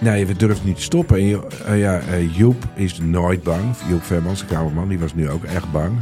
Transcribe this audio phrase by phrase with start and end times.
[0.00, 1.18] Nee, we durven niet te stoppen.
[1.18, 3.76] En eh, ja, eh, Joep is nooit bang.
[3.88, 5.98] Joep Vermans, de kamerman, die was nu ook echt bang.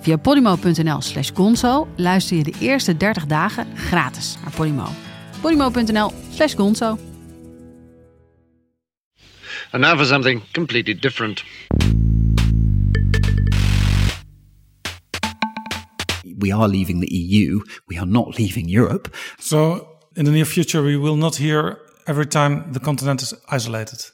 [0.00, 4.88] Via podimo.nl slash gonzo luister je de eerste 30 dagen gratis naar Podimo.
[5.40, 6.98] podimo.nl slash gonzo.
[9.70, 11.44] And now for something completely different.
[16.38, 17.60] We are leaving the EU.
[17.86, 19.08] We are not leaving Europe.
[19.38, 24.04] So, in the near future, we will not hear every time the continent is isolated.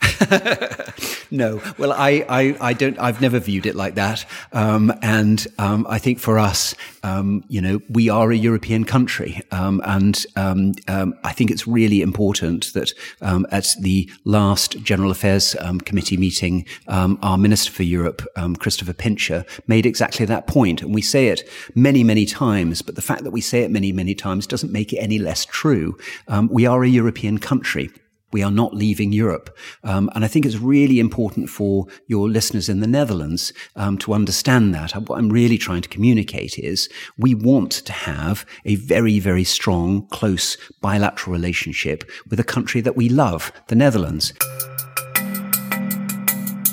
[1.30, 2.98] No, well, I, I, I don't.
[2.98, 4.24] I've never viewed it like that.
[4.52, 9.40] Um, and um, I think for us, um, you know, we are a European country,
[9.52, 15.10] um, and um, um, I think it's really important that um, at the last General
[15.12, 20.82] Affairs Committee meeting, um, our Minister for Europe, um, Christopher Pincher, made exactly that point.
[20.82, 23.92] And we say it many, many times, but the fact that we say it many,
[23.92, 25.96] many times doesn't make it any less true.
[26.26, 27.90] Um, we are a European country.
[28.32, 29.56] We are not leaving Europe.
[29.84, 34.12] Um, and I think it's really important for your listeners in the Netherlands um, to
[34.12, 34.92] understand that.
[34.92, 40.06] What I'm really trying to communicate is we want to have a very, very strong,
[40.08, 44.32] close bilateral relationship with a country that we love, the Netherlands.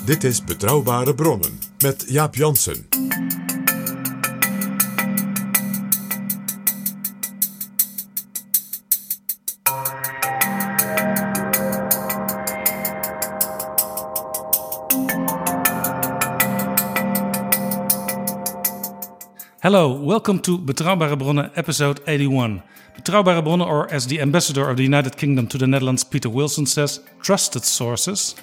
[0.04, 2.86] Dit is Betrouwbare Bronnen met Jaap Jansen.
[19.68, 22.62] Hello, welcome to Betrouwbare Bronnen, episode 81.
[22.96, 26.64] Betrouwbare Bronnen, or as the ambassador of the United Kingdom to the Netherlands, Peter Wilson
[26.64, 28.34] says, trusted sources.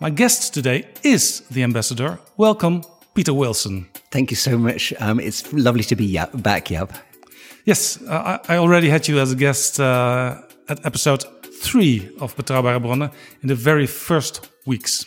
[0.00, 2.18] My guest today is the ambassador.
[2.36, 2.82] Welcome,
[3.14, 3.88] Peter Wilson.
[4.10, 4.92] Thank you so much.
[5.00, 6.90] Um, it's lovely to be back, Jaap.
[7.64, 11.24] Yes, uh, I I already had you as a guest uh, at episode
[11.62, 15.06] three of Betrouwbare Bronnen in the very first weeks.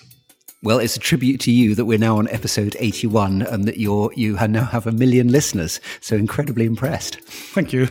[0.62, 4.12] Well, it's a tribute to you that we're now on episode 81 and that you're,
[4.18, 5.80] you now have a million listeners.
[6.02, 7.22] So incredibly impressed.
[7.54, 7.88] Thank you.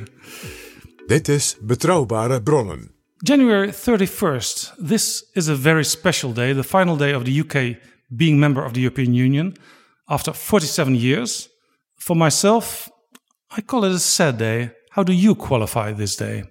[1.08, 2.90] Dit is Betrouwbare Bronnen.
[3.24, 4.74] January 31st.
[4.78, 7.78] This is a very special day, the final day of the UK
[8.14, 9.54] being member of the European Union
[10.10, 11.48] after 47 years.
[11.96, 12.90] For myself,
[13.50, 14.72] I call it a sad day.
[14.90, 16.44] How do you qualify this day?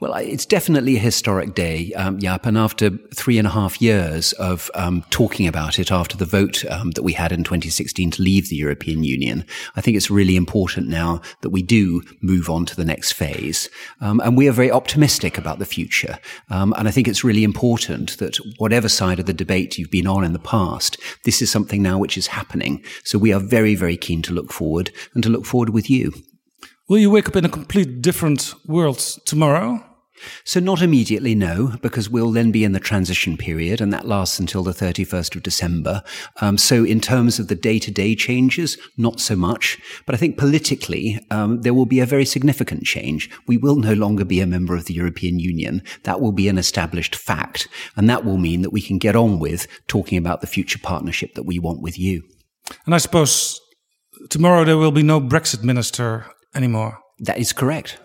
[0.00, 2.46] Well, it's definitely a historic day, um, Jaap.
[2.46, 6.64] And after three and a half years of um, talking about it after the vote
[6.66, 9.44] um, that we had in 2016 to leave the European Union,
[9.76, 13.68] I think it's really important now that we do move on to the next phase.
[14.00, 16.18] Um, and we are very optimistic about the future.
[16.50, 20.06] Um, and I think it's really important that whatever side of the debate you've been
[20.06, 22.84] on in the past, this is something now which is happening.
[23.04, 26.12] So we are very, very keen to look forward and to look forward with you.
[26.86, 29.82] Will you wake up in a complete different world tomorrow?
[30.44, 34.38] So not immediately, no, because we'll then be in the transition period, and that lasts
[34.38, 36.02] until the 31st of December.
[36.42, 39.78] Um, so in terms of the day-to-day changes, not so much.
[40.04, 43.30] But I think politically, um, there will be a very significant change.
[43.48, 45.82] We will no longer be a member of the European Union.
[46.02, 47.66] That will be an established fact,
[47.96, 51.34] and that will mean that we can get on with talking about the future partnership
[51.34, 52.24] that we want with you.
[52.84, 53.58] And I suppose
[54.30, 56.98] tomorrow there will be no Brexit minister anymore.
[57.20, 57.98] That is correct.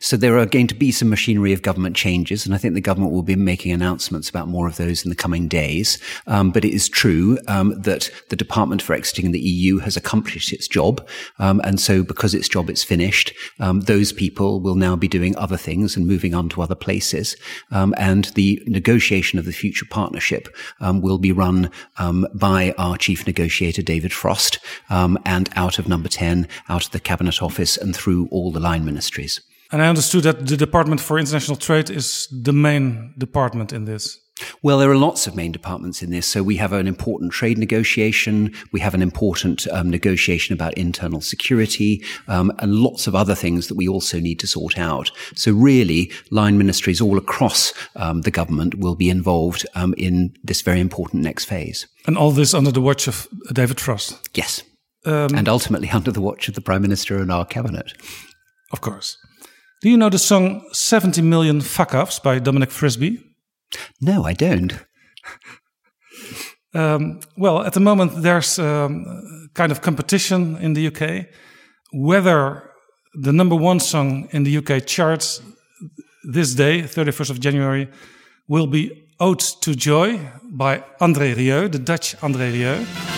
[0.00, 2.80] So there are going to be some machinery of government changes, and I think the
[2.80, 5.98] government will be making announcements about more of those in the coming days.
[6.26, 10.52] Um, but it is true um, that the Department for Exiting the EU has accomplished
[10.52, 11.06] its job,
[11.38, 15.36] um, and so because its job is finished, um, those people will now be doing
[15.36, 17.36] other things and moving on to other places.
[17.70, 20.48] Um, and the negotiation of the future partnership
[20.80, 24.58] um, will be run um, by our chief negotiator David Frost,
[24.90, 28.84] and out of Number Ten, out of the Cabinet Office, and through all the line
[28.84, 29.40] ministries.
[29.72, 34.18] And I understood that the Department for International Trade is the main department in this.
[34.62, 36.26] Well, there are lots of main departments in this.
[36.26, 38.52] So we have an important trade negotiation.
[38.72, 43.68] We have an important um, negotiation about internal security um, and lots of other things
[43.68, 45.10] that we also need to sort out.
[45.34, 50.60] So really, line ministries all across um, the government will be involved um, in this
[50.60, 51.86] very important next phase.
[52.06, 54.28] And all this under the watch of David Frost.
[54.34, 54.62] Yes.
[55.04, 57.92] Um, and ultimately under the watch of the Prime Minister and our cabinet.
[58.72, 59.18] Of course.
[59.82, 63.18] Do you know the song 70 Million Fuck Ups by Dominic Frisby?
[64.00, 64.72] No, I don't.
[66.74, 71.26] Um, well, at the moment, there's um, kind of competition in the UK
[71.92, 72.70] whether
[73.12, 75.42] the number one song in the UK charts
[76.24, 77.90] this day, 31st of January,
[78.48, 83.11] will be Ode to Joy by André Rieu, the Dutch André Rieu.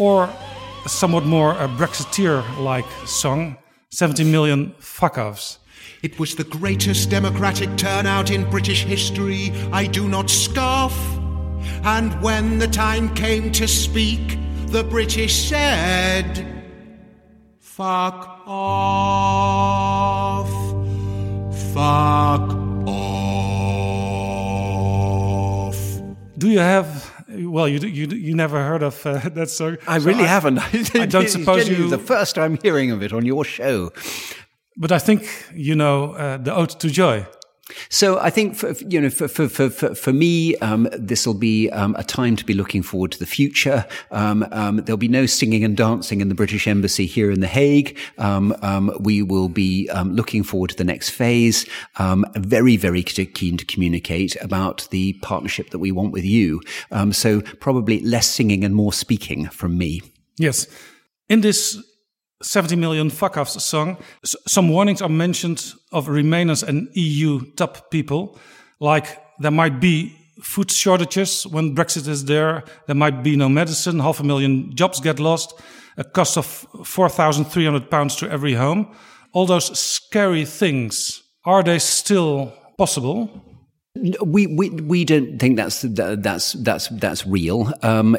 [0.00, 0.28] Or
[0.84, 3.56] a somewhat more uh, a Brexiteer like song,
[3.90, 5.58] 70 million fuck offs.
[6.02, 9.52] It was the greatest democratic turnout in British history.
[9.72, 10.96] I do not scoff.
[11.84, 14.38] And when the time came to speak,
[14.68, 16.46] the British said,
[17.58, 20.48] Fuck off.
[21.74, 22.56] Fuck
[22.86, 23.36] off.
[26.38, 27.09] Do you have?
[27.50, 29.76] Well, you you you never heard of uh, that song.
[29.86, 30.58] I So really haven't.
[30.94, 31.88] I don't suppose you.
[31.90, 33.90] The first I'm hearing of it on your show.
[34.76, 35.22] But I think
[35.54, 37.26] you know uh, the Ode to Joy.
[37.88, 41.70] So I think for, you know for for for for, me um, this will be
[41.70, 43.86] um, a time to be looking forward to the future.
[44.10, 47.46] Um, um, there'll be no singing and dancing in the British Embassy here in the
[47.46, 47.96] Hague.
[48.18, 51.66] Um, um, we will be um, looking forward to the next phase.
[51.96, 56.60] Um, very very keen to communicate about the partnership that we want with you.
[56.90, 60.02] Um, so probably less singing and more speaking from me.
[60.36, 60.66] Yes,
[61.28, 61.78] in this
[62.42, 67.90] 70 million fuck offs song, s- some warnings are mentioned of Remainers and EU top
[67.90, 68.38] people,
[68.80, 71.46] like there might be food shortages.
[71.46, 75.52] When Brexit is there, there might be no medicine, half a million jobs get lost,
[75.98, 76.46] a cost of
[76.84, 78.94] 4,300 pounds to every home.
[79.32, 83.28] All those scary things, are they still possible?
[83.96, 87.72] We, we we don't think that's that's that's that's real.
[87.82, 88.16] Um,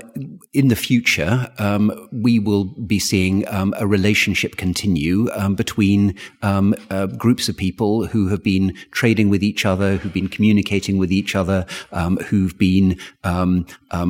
[0.51, 6.75] in the future, um, we will be seeing um, a relationship continue um, between um,
[6.89, 11.09] uh, groups of people who have been trading with each other, who've been communicating with
[11.09, 12.97] each other, um, who've been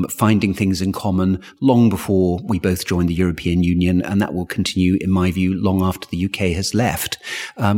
[0.09, 4.47] finding things in common long before we both joined the European Union, and that will
[4.47, 7.19] continue, in my view, long after the UK has left.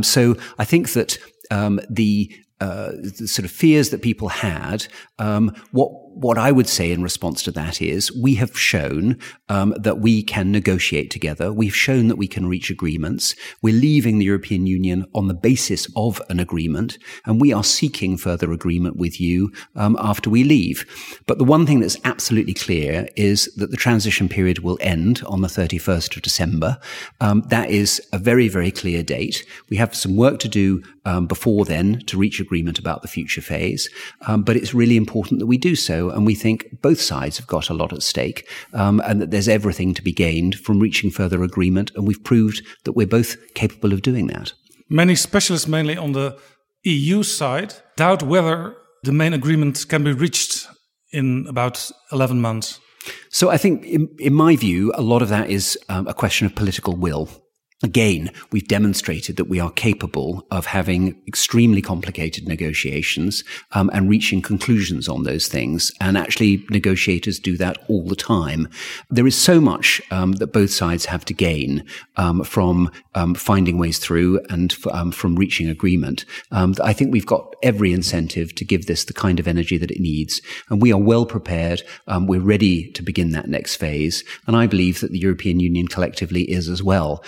[0.00, 1.18] so I think that
[1.90, 4.86] the uh, the sort of fears that people had.
[5.18, 9.18] Um, what what I would say in response to that is we have shown
[9.48, 11.52] um, that we can negotiate together.
[11.52, 13.34] We've shown that we can reach agreements.
[13.62, 18.16] We're leaving the European Union on the basis of an agreement, and we are seeking
[18.16, 20.86] further agreement with you um, after we leave.
[21.26, 25.40] But the one thing that's absolutely clear is that the transition period will end on
[25.40, 26.78] the 31st of December.
[27.20, 29.44] Um, that is a very, very clear date.
[29.68, 33.42] We have some work to do um, before then to reach agreement about the future
[33.42, 33.88] phase.
[34.26, 36.03] Um, but it's really important that we do so.
[36.10, 39.48] And we think both sides have got a lot at stake um, and that there's
[39.48, 41.90] everything to be gained from reaching further agreement.
[41.94, 44.52] And we've proved that we're both capable of doing that.
[44.88, 46.38] Many specialists, mainly on the
[46.84, 50.66] EU side, doubt whether the main agreement can be reached
[51.12, 52.80] in about 11 months.
[53.30, 56.46] So I think, in, in my view, a lot of that is um, a question
[56.46, 57.28] of political will.
[57.84, 64.40] Again, we've demonstrated that we are capable of having extremely complicated negotiations um, and reaching
[64.40, 65.92] conclusions on those things.
[66.00, 68.68] And actually, negotiators do that all the time.
[69.10, 71.84] There is so much um, that both sides have to gain
[72.16, 72.90] um, from
[73.36, 76.24] finding ways through and f- from reaching agreement.
[76.50, 80.00] I think we've got every incentive to give this the kind of energy that it
[80.00, 80.40] needs.
[80.70, 81.82] And we are well prepared.
[82.08, 84.24] we're ready to begin that next phase.
[84.46, 87.22] And I believe that the European Union collectively is as well.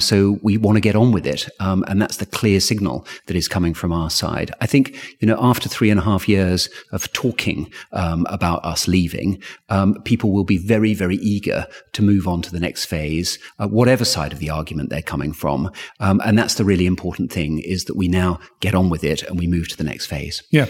[0.00, 1.48] Um, so we want to get on with it.
[1.60, 4.50] Um, and that's the clear signal that is coming from our side.
[4.60, 8.88] I think, you know, after three and a half years of talking um, about us
[8.88, 9.42] leaving,
[10.04, 14.04] people will be very, very eager to move on to the next phase, uh, whatever
[14.04, 15.70] side of the argument they're coming from.
[16.00, 19.38] and that's the really important thing is that we now get on with it and
[19.38, 20.42] we move to the next phase.
[20.50, 20.66] Yeah.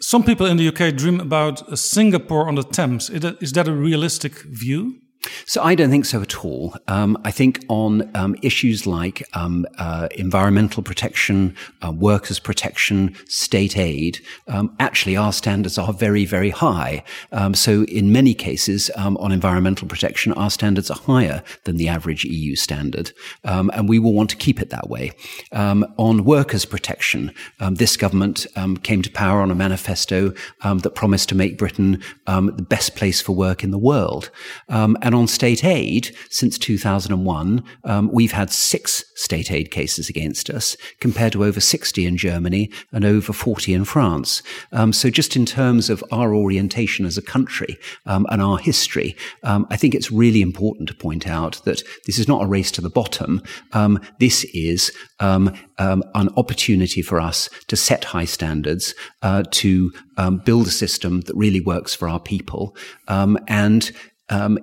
[0.00, 3.08] Some people in the UK dream about Singapore on the Thames.
[3.10, 5.01] Is that a realistic view?
[5.46, 6.74] So I don't think so at all.
[6.88, 13.76] Um, I think on um, issues like um, uh, environmental protection, uh, workers' protection, state
[13.76, 17.04] aid, um, actually our standards are very, very high.
[17.32, 21.88] Um, so in many cases um, on environmental protection, our standards are higher than the
[21.88, 23.12] average EU standard,
[23.44, 25.12] and we will want to keep it that way.
[25.52, 27.32] on workers' protection,
[27.70, 28.46] this government
[28.82, 33.32] came to power on a manifesto that promised to make Britain the best place for
[33.32, 34.30] work in the world,
[34.68, 40.50] and on on state aid, since 2001, um, we've had six state aid cases against
[40.50, 44.42] us, compared to over 60 in Germany and over 40 in France.
[44.72, 49.14] Um, so just in terms of our orientation as a country um, and our history,
[49.44, 52.72] um, I think it's really important to point out that this is not a race
[52.72, 53.42] to the bottom.
[53.72, 59.92] Um, this is um, an opportunity for us to set high standards, uh, to
[60.44, 62.76] build a system that really works for our people,
[63.06, 63.92] and
[64.28, 64.58] um,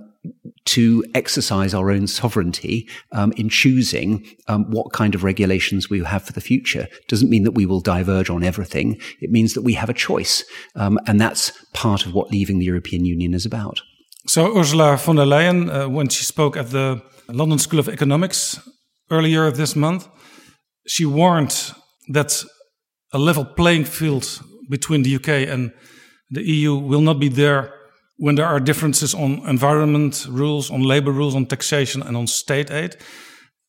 [0.66, 6.24] to exercise our own sovereignty um, in choosing um, what kind of regulations we have
[6.24, 6.88] for the future.
[7.08, 9.00] Doesn't mean that we will diverge on everything.
[9.22, 10.44] It means that we have a choice,
[10.76, 13.82] and that's part of what leaving the European Union is about.
[14.28, 18.60] So Ursula von der Leyen, uh, when she spoke at the London School of Economics
[19.10, 20.08] earlier this month,
[20.86, 21.74] she warned
[22.10, 22.44] that
[23.12, 25.72] a level playing field between the UK and
[26.30, 27.74] the EU will not be there
[28.20, 32.70] when there are differences on environment rules, on labor rules, on taxation, and on state
[32.70, 32.98] aid.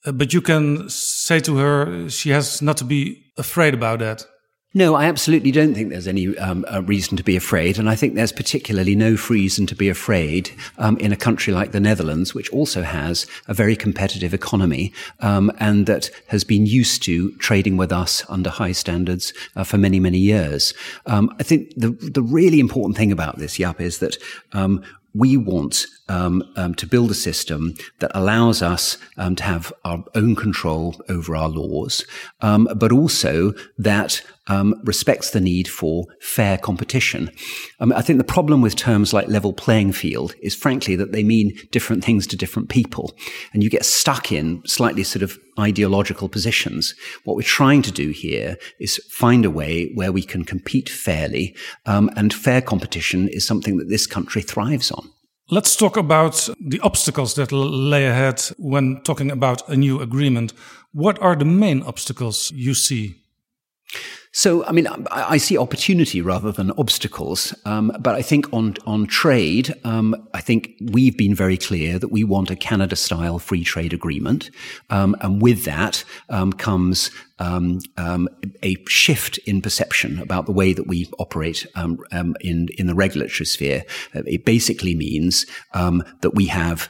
[0.04, 4.26] Uh, but you can say to her she has not to be afraid about that.
[4.73, 7.77] No, I absolutely don't think there's any um, reason to be afraid.
[7.77, 11.73] And I think there's particularly no reason to be afraid um, in a country like
[11.73, 17.03] the Netherlands, which also has a very competitive economy um, and that has been used
[17.03, 20.73] to trading with us under high standards uh, for many, many years.
[21.07, 24.19] Um, I think the, the really important thing about this, Jaap, is that
[24.53, 24.85] um,
[25.15, 30.05] we want um, um, to build a system that allows us um, to have our
[30.15, 32.05] own control over our laws,
[32.41, 37.30] um, but also that um, respects the need for fair competition.
[37.78, 41.23] Um, I think the problem with terms like level playing field is, frankly, that they
[41.23, 43.14] mean different things to different people,
[43.52, 46.94] and you get stuck in slightly sort of ideological positions.
[47.25, 51.54] What we're trying to do here is find a way where we can compete fairly,
[51.87, 55.11] and fair competition is something that this country thrives on.
[55.52, 60.52] Let's talk about the obstacles that lay ahead when talking about a new agreement.
[60.92, 63.20] What are the main obstacles you see?
[64.32, 67.52] So, I mean, I, see opportunity rather than obstacles.
[67.64, 72.12] Um, but I think on on trade, um, I think we've been very clear that
[72.12, 74.50] we want a Canada-style free trade agreement,
[74.88, 77.10] um, and with that um, comes
[77.40, 78.28] um, um,
[78.62, 81.66] a shift in perception about the way that we operate
[82.40, 83.82] in in the regulatory sphere.
[84.14, 86.88] It basically means that we have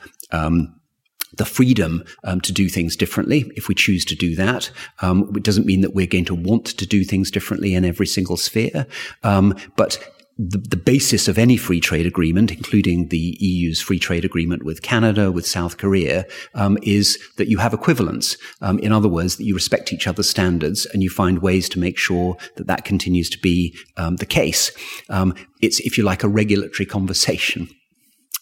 [1.40, 4.70] the freedom um, to do things differently if we choose to do that.
[5.00, 8.06] Um, it doesn't mean that we're going to want to do things differently in every
[8.06, 8.86] single sphere,
[9.22, 9.96] um, but
[10.36, 14.82] the, the, basis of any free trade agreement, including the EU's free trade agreement with
[14.82, 18.36] Canada, with South Korea, um, is that you have equivalence.
[18.60, 21.78] Um, in other words, that you respect each other's standards and you find ways to
[21.78, 24.72] make sure that that continues to be um, the case.
[25.10, 27.68] Um, it's, if you like, a regulatory conversation.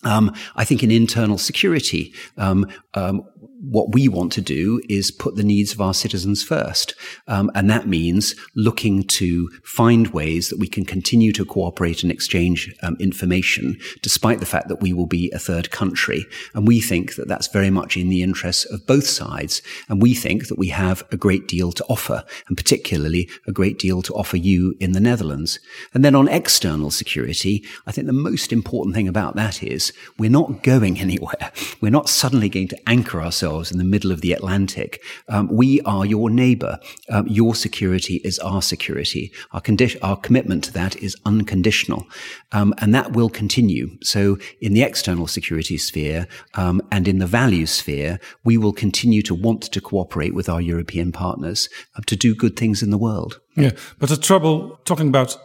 [0.05, 3.25] Um, I think in internal security, um, um,
[3.61, 6.95] what we want to do is put the needs of our citizens first.
[7.27, 12.13] Um, and that means looking to find ways that we can continue to cooperate and
[12.13, 16.25] exchange um, information, despite the fact that we will be a third country.
[16.55, 19.61] And we think that that's very much in the interests of both sides.
[19.89, 23.79] And we think that we have a great deal to offer, and particularly a great
[23.79, 25.59] deal to offer you in the Netherlands.
[25.93, 30.31] And then on external security, I think the most important thing about that is we're
[30.31, 31.51] not going anywhere.
[31.81, 35.03] We're not suddenly going to anchor ourselves ourselves in the middle of the Atlantic.
[35.29, 36.79] Um, we are your neighbor.
[37.11, 39.33] Um, your security is our security.
[39.53, 39.63] Our,
[40.03, 42.07] our commitment to that is unconditional.
[42.53, 43.89] Um, and that will continue.
[44.03, 49.23] So in the external security sphere um, and in the value sphere, we will continue
[49.23, 52.99] to want to cooperate with our European partners uh, to do good things in the
[52.99, 53.41] world.
[53.57, 55.37] Yeah, but the trouble talking about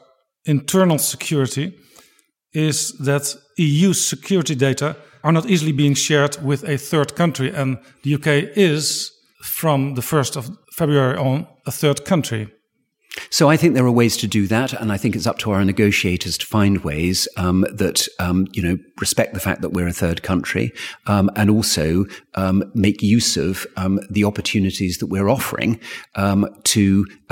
[0.45, 1.74] internal security
[2.53, 7.50] is that EU security data are not easily being shared with a third country.
[7.53, 12.50] And the UK is, from the 1st of February on, a third country.
[13.29, 15.51] So I think there are ways to do that, and I think it's up to
[15.51, 19.88] our negotiators to find ways um, that um, you know respect the fact that we're
[19.88, 20.72] a third country,
[21.05, 25.79] um, and also um, make use of um, the opportunities that we're offering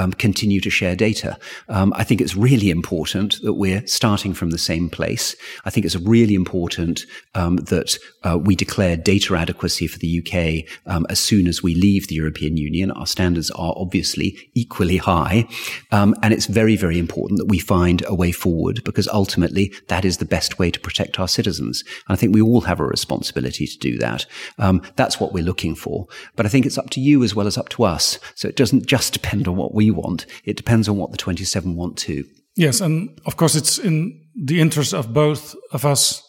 [0.02, 1.38] um, continue to share data.
[1.70, 5.36] I think it's really important that we're starting from the same place.
[5.66, 10.66] I think it's really important that uh, we declare data adequacy for the UK
[11.10, 12.92] as soon as we leave the European Union.
[12.92, 15.48] Our standards are obviously equally high.
[15.92, 20.06] Um, and it's very, very important that we find a way forward because ultimately that
[20.06, 21.84] is the best way to protect our citizens.
[22.08, 24.26] And I think we all have a responsibility to do that.
[24.58, 26.08] Um, that's what we're looking for.
[26.36, 28.20] But I think it's up to you as well as up to us.
[28.36, 30.26] So it doesn't just depend on what we want.
[30.46, 32.26] It depends on what the 27 want too.
[32.56, 32.82] Yes.
[32.82, 36.24] And of course, it's in the interest of both of us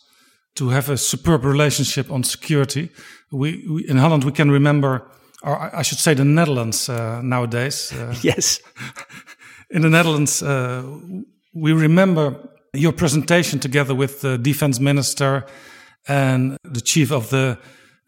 [0.54, 2.90] to have a superb relationship on security.
[3.31, 5.11] We, we in Holland we can remember,
[5.42, 7.92] or I should say, the Netherlands uh, nowadays.
[7.92, 8.61] Uh, yes,
[9.71, 10.83] in the Netherlands, uh,
[11.54, 12.37] we remember
[12.75, 15.45] your presentation together with the defense minister
[16.09, 17.59] and the chief of the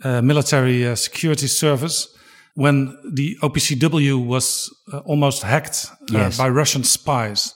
[0.02, 2.08] uh, military uh, security service
[2.54, 6.38] when the OPCW was uh, almost hacked uh, yes.
[6.38, 7.54] by Russian spies.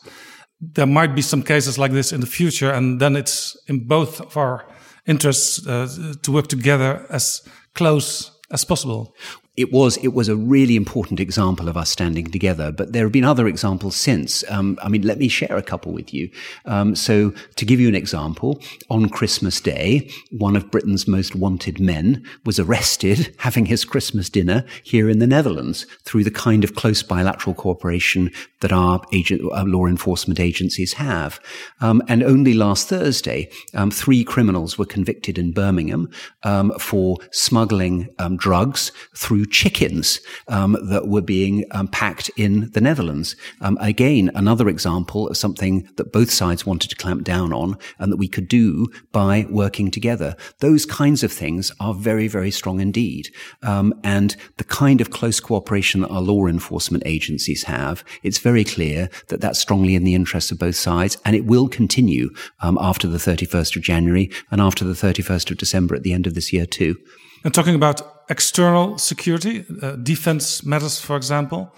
[0.60, 4.20] There might be some cases like this in the future, and then it's in both
[4.20, 4.66] of our
[5.06, 7.42] interests uh, to work together as
[7.74, 9.14] close as possible
[9.58, 12.70] it was it was a really important example of us standing together.
[12.70, 14.48] But there have been other examples since.
[14.48, 16.30] Um, I mean, let me share a couple with you.
[16.64, 21.80] Um, so, to give you an example, on Christmas Day, one of Britain's most wanted
[21.80, 26.76] men was arrested having his Christmas dinner here in the Netherlands through the kind of
[26.76, 31.40] close bilateral cooperation that our agent, uh, law enforcement agencies have.
[31.80, 36.08] Um, and only last Thursday, um, three criminals were convicted in Birmingham
[36.44, 42.80] um, for smuggling um, drugs through chickens um, that were being um, packed in the
[42.80, 43.36] Netherlands.
[43.60, 48.12] Um, again, another example of something that both sides wanted to clamp down on and
[48.12, 50.36] that we could do by working together.
[50.60, 53.30] Those kinds of things are very, very strong indeed.
[53.62, 58.64] Um, and the kind of close cooperation that our law enforcement agencies have, it's very
[58.64, 62.78] clear that that's strongly in the interests of both sides and it will continue um,
[62.80, 66.34] after the 31st of January and after the 31st of December at the end of
[66.34, 66.96] this year too.
[67.44, 71.74] And talking about external security, uh, defense matters, for example.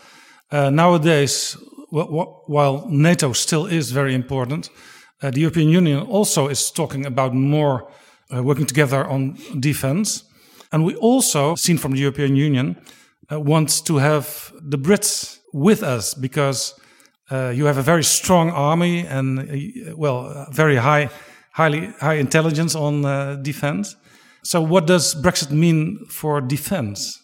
[0.50, 1.56] Uh, nowadays,
[1.90, 4.70] while NATO still is very important,
[5.22, 7.90] uh, the European Union also is talking about more
[8.34, 10.24] uh, working together on defense.
[10.72, 12.76] And we also, seen from the European Union,
[13.30, 16.74] uh, want to have the Brits with us because
[17.30, 21.10] uh, you have a very strong army and, well, very high,
[21.52, 23.96] highly high intelligence on defense.
[24.42, 27.19] So, what does Brexit mean for defense?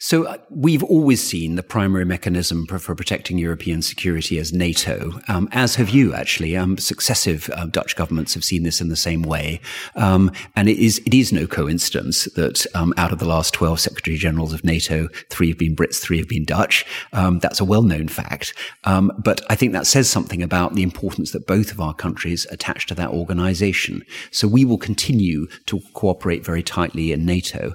[0.00, 5.20] So uh, we've always seen the primary mechanism for, for protecting European security as NATO,
[5.26, 6.56] um, as have you actually.
[6.56, 9.60] Um, successive uh, Dutch governments have seen this in the same way,
[9.96, 13.80] um, and it is it is no coincidence that um, out of the last twelve
[13.80, 16.86] Secretary Generals of NATO, three have been Brits, three have been Dutch.
[17.12, 20.84] Um, that's a well known fact, um, but I think that says something about the
[20.84, 24.04] importance that both of our countries attach to that organisation.
[24.30, 27.72] So we will continue to cooperate very tightly in NATO.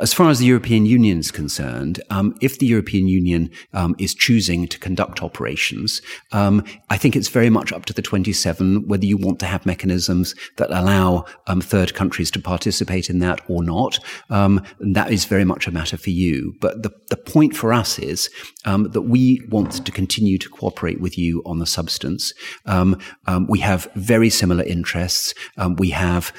[0.00, 3.96] as far as the European Union is concerned concerned, um, if the European Union um,
[3.98, 8.86] is choosing to conduct operations, um, I think it's very much up to the 27
[8.86, 13.40] whether you want to have mechanisms that allow um, third countries to participate in that
[13.48, 13.98] or not.
[14.28, 16.54] Um, that is very much a matter for you.
[16.60, 18.30] But the, the point for us is
[18.64, 22.32] that we want to continue to cooperate with you on the substance.
[23.48, 25.34] we have very similar interests.
[25.78, 26.32] we have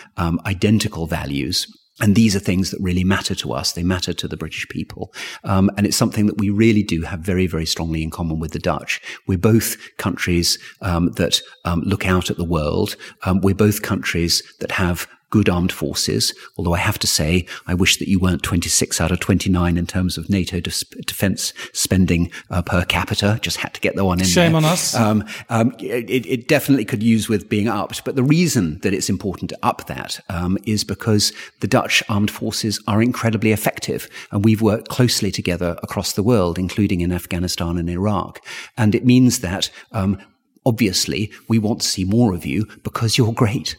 [0.45, 1.67] identical values.
[2.02, 3.74] And these are things that really matter to us.
[3.74, 5.14] They matter to the British people.
[5.44, 8.52] Um, and it's something that we really do have very, very strongly in common with
[8.52, 9.00] the Dutch.
[9.28, 12.96] We're both countries um, that um, look out at the world.
[13.24, 16.34] Um, we're both countries that have good armed forces.
[16.58, 19.88] Although I have to say, I wish that you weren't 26 out of 29 in
[19.88, 23.39] terms of NATO defense spending uh, per capita.
[23.41, 24.26] Just had to get the one in.
[24.26, 24.58] Shame there.
[24.58, 24.94] on us.
[24.94, 28.04] Um, um, it, it, definitely could use with being upped.
[28.04, 32.30] But the reason that it's important to up that um, is because the Dutch armed
[32.30, 37.78] forces are incredibly effective, and we've worked closely together across the world, including in Afghanistan
[37.78, 38.44] and Iraq.
[38.78, 40.22] And it means that um,
[40.65, 43.78] obviously we want to see more of you because you're great.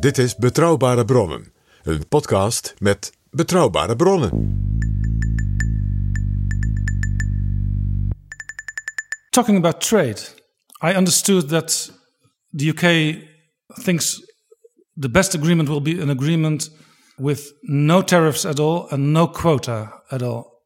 [0.00, 4.58] Dit is Betrouwbare Bronnen, een podcast met betrouwbare bronnen.
[9.30, 10.20] Talking about trade,
[10.82, 11.92] I understood that
[12.56, 13.16] the UK
[13.84, 14.22] thinks
[14.94, 16.70] the best agreement will be an agreement
[17.16, 20.62] with no tariffs at all and no quota at all.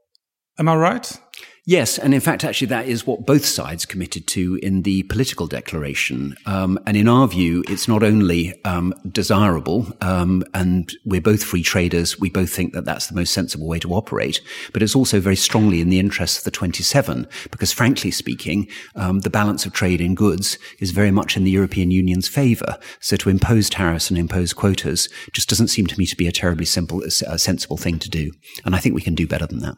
[0.54, 1.22] Am I right?
[1.66, 5.46] Yes, and in fact, actually, that is what both sides committed to in the political
[5.46, 6.36] declaration.
[6.44, 11.62] Um, and in our view, it's not only um, desirable, um, and we're both free
[11.62, 12.20] traders.
[12.20, 14.42] We both think that that's the most sensible way to operate,
[14.74, 19.20] but it's also very strongly in the interests of the 27, because frankly speaking, um,
[19.20, 22.78] the balance of trade in goods is very much in the European Union's favour.
[23.00, 26.32] So to impose tariffs and impose quotas just doesn't seem to me to be a
[26.32, 28.32] terribly simple, uh, sensible thing to do.
[28.66, 29.76] And I think we can do better than that.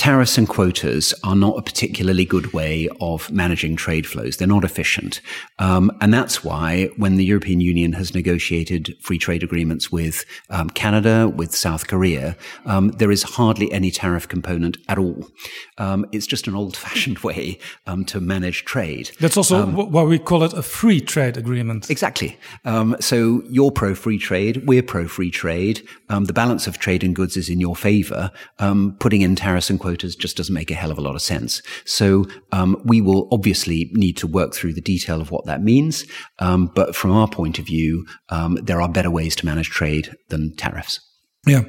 [0.00, 4.38] Tariffs and quotas are not a particularly good way of managing trade flows.
[4.38, 5.20] They're not efficient.
[5.58, 10.70] Um, and that's why when the European Union has negotiated free trade agreements with um,
[10.70, 12.34] Canada, with South Korea,
[12.64, 15.28] um, there is hardly any tariff component at all.
[15.76, 19.10] Um, it's just an old fashioned way um, to manage trade.
[19.20, 21.90] That's also Um, why we call it a free trade agreement.
[21.90, 22.38] Exactly.
[22.64, 24.66] Um, so you're pro free trade.
[24.66, 25.86] We're pro free trade.
[26.08, 28.32] Um, the balance of trade and goods is in your favor.
[28.58, 31.22] Um, putting in tariffs and quotas just doesn't make a hell of a lot of
[31.22, 31.62] sense.
[31.84, 36.04] So um, we will obviously need to work through the detail of what that means.
[36.38, 40.14] Um, but from our point of view, um, there are better ways to manage trade
[40.28, 41.00] than tariffs.
[41.46, 41.62] Yeah.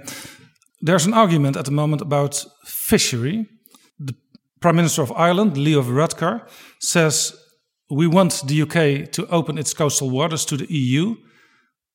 [0.82, 3.48] There's an argument at the moment about fishery.
[4.00, 4.16] The
[4.60, 6.48] Prime Minister of Ireland, Leo Varadkar,
[6.80, 7.36] says
[7.90, 11.16] we want the UK to open its coastal waters to the EU.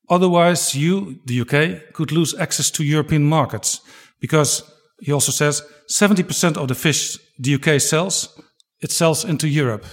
[0.08, 3.80] Otherwise, you, the UK, could lose access to European markets
[4.20, 4.62] because
[5.00, 8.40] he also says 70% of the fish the UK sells,
[8.80, 9.84] it sells into Europe.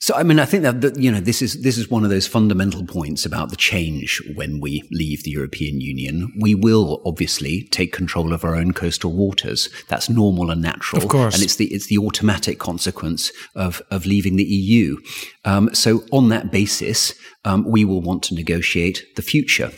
[0.00, 2.10] So, I mean, I think that, that, you know, this is, this is one of
[2.10, 6.32] those fundamental points about the change when we leave the European Union.
[6.40, 9.68] We will obviously take control of our own coastal waters.
[9.88, 11.02] That's normal and natural.
[11.02, 11.34] Of course.
[11.34, 14.98] And it's the, it's the automatic consequence of, of leaving the EU.
[15.44, 17.12] Um, so on that basis,
[17.44, 19.72] um, we will want to negotiate the future.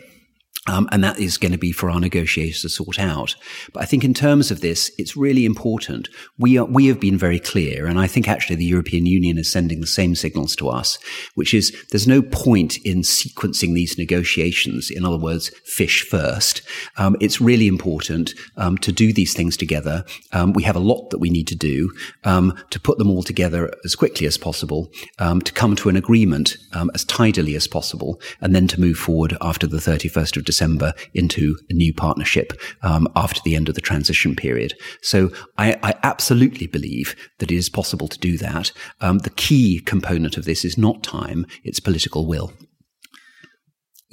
[0.66, 3.34] Um, and that is going to be for our negotiators to sort out.
[3.72, 6.10] But I think in terms of this, it's really important.
[6.38, 9.50] We are, we have been very clear, and I think actually the European Union is
[9.50, 10.98] sending the same signals to us,
[11.34, 14.90] which is there's no point in sequencing these negotiations.
[14.90, 16.60] In other words, fish first.
[16.98, 20.04] Um, it's really important um, to do these things together.
[20.32, 21.90] Um, we have a lot that we need to do
[22.24, 25.96] um, to put them all together as quickly as possible, um, to come to an
[25.96, 26.58] agreement
[26.94, 31.44] as tidily as possible, and then to move forward after the 31st of December into
[31.70, 32.48] a new partnership
[32.82, 34.72] um, after the end of the transition period.
[35.02, 38.72] So I, I, absolutely believe that it is possible to do that.
[39.00, 42.52] Um, the key component of this is not time; it's political will.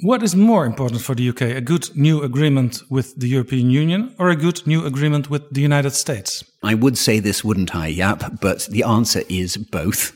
[0.00, 4.14] What is more important for the UK, a good new agreement with the European Union
[4.18, 6.44] or a good new agreement with the United States?
[6.62, 7.88] I would say this, wouldn't I?
[7.88, 8.40] Yep.
[8.40, 10.12] But the answer is both.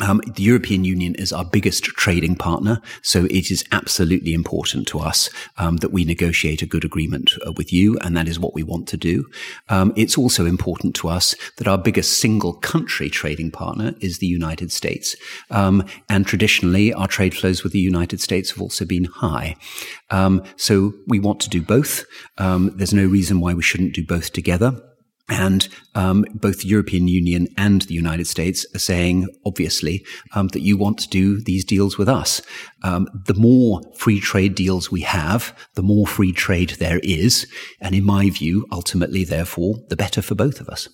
[0.00, 4.98] Um, the European Union is our biggest trading partner, so it is absolutely important to
[4.98, 8.54] us um, that we negotiate a good agreement uh, with you, and that is what
[8.54, 9.26] we want to do.
[9.68, 14.26] Um, it's also important to us that our biggest single country trading partner is the
[14.26, 15.16] United States,
[15.50, 19.56] um, and traditionally our trade flows with the United States have also been high.
[20.10, 22.04] Um, so we want to do both.
[22.38, 24.80] Um, there's no reason why we shouldn't do both together.
[25.28, 30.60] And um, both the European Union and the United States are saying, obviously, um, that
[30.60, 32.40] you want to do these deals with us.
[32.84, 37.46] Um, the more free trade deals we have, the more free trade there is.
[37.80, 40.88] And in my view, ultimately, therefore, the better for both of us.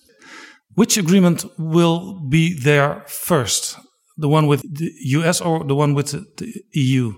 [0.73, 3.77] Which agreement will be there first?
[4.17, 7.13] The one with the US or the one with the EU?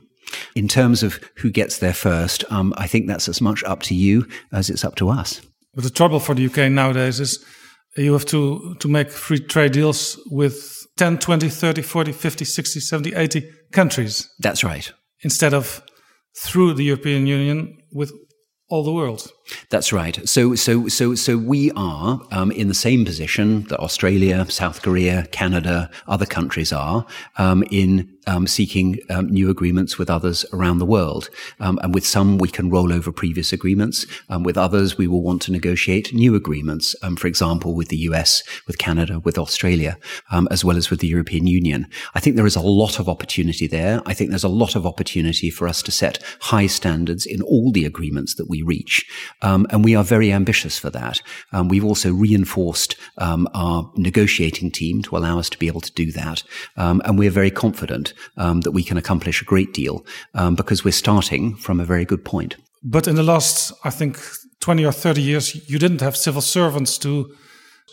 [0.56, 3.96] In terms of who gets there first, um, I think that's as much up to
[3.96, 5.42] you as it's up to us.
[5.76, 7.44] But the trouble for the UK nowadays is
[7.98, 12.80] you have to, to make free trade deals with 10, 20, 30, 40, 50, 60,
[12.80, 14.30] 70, 80 countries.
[14.40, 14.92] That's right.
[15.22, 15.82] Instead of
[16.38, 18.12] through the European Union with
[18.70, 19.32] all the world.
[19.70, 20.28] That's right.
[20.28, 25.28] So, so, so, so we are um, in the same position that Australia, South Korea,
[25.28, 27.06] Canada, other countries are
[27.38, 31.30] um, in um, seeking um, new agreements with others around the world.
[31.60, 34.08] Um, and with some, we can roll over previous agreements.
[34.30, 36.96] Um, with others, we will want to negotiate new agreements.
[37.18, 39.98] for example, with the US, with Canada, with Australia,
[40.50, 41.88] as well as with the European Union.
[42.16, 44.02] I think there is a lot of opportunity there.
[44.06, 47.72] I think there's a lot of opportunity for us to set high standards in all
[47.72, 49.06] the agreements that we reach.
[49.46, 51.22] Um, and we are very ambitious for that.
[51.54, 55.94] Um, we've also reinforced um, our negotiating team to allow us to be able to
[55.94, 56.44] do that.
[56.76, 60.06] and we're very confident that we can accomplish a great deal
[60.56, 62.56] because we're starting from a very good point.
[62.84, 64.20] But in the last, I think,
[64.60, 67.36] 20 or 30 years, you didn't have civil servants to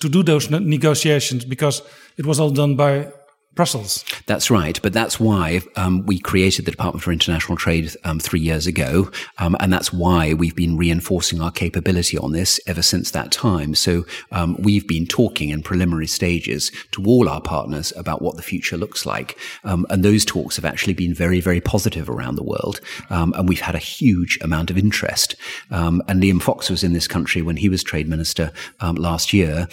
[0.01, 1.83] to do those negotiations because
[2.17, 3.13] it was all done by
[3.55, 4.03] Brussels.
[4.25, 8.41] That's right, but that's why um, we created the Department for International Trade um, three
[8.41, 13.11] years ago, um, and that's why we've been reinforcing our capability on this ever since
[13.11, 13.75] that time.
[13.75, 18.43] So um, we've been talking in preliminary stages to all our partners about what the
[18.43, 22.43] future looks like, um, and those talks have actually been very, very positive around the
[22.43, 25.37] world, um, and we've had a huge amount of interest.
[25.71, 29.69] and Liam Fox was in this country when he was Trade Minister last year,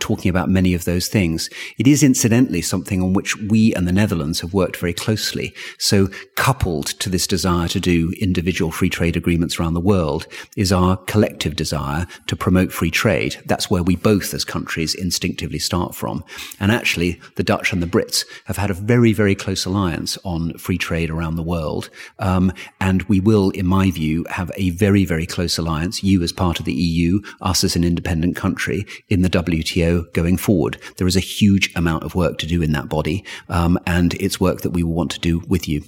[0.00, 1.48] talking about many of those things.
[1.78, 5.54] It is incidentally something on which which we and the Netherlands have worked very closely.
[5.78, 10.72] So coupled to this desire to do individual free trade agreements around the world is
[10.72, 13.40] our collective desire to promote free trade.
[13.46, 16.24] That's where we both as countries instinctively start from.
[16.58, 20.54] And actually, the Dutch and the Brits have had a very, very close alliance on
[20.54, 21.90] free trade around the world.
[22.18, 26.32] Um, and we will, in my view, have a very, very close alliance, you as
[26.32, 30.76] part of the EU, us as an independent country in the WTO going forward.
[30.96, 33.11] There is a huge amount of work to do in that body.
[33.48, 35.82] Um, and it's work that we will want to do with you.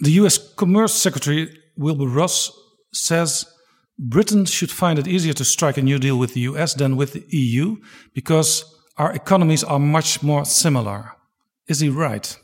[0.00, 1.42] The US Commerce Secretary
[1.76, 2.50] Wilbur Ross
[2.92, 3.46] says
[3.98, 7.12] Britain should find it easier to strike a new deal with the US than with
[7.12, 7.76] the EU
[8.12, 8.64] because
[8.96, 11.12] our economies are much more similar.
[11.68, 12.36] Is he right?